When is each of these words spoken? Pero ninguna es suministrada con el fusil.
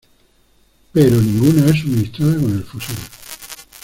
Pero 0.93 1.21
ninguna 1.21 1.67
es 1.69 1.77
suministrada 1.81 2.33
con 2.41 2.55
el 2.55 2.63
fusil. 2.63 2.97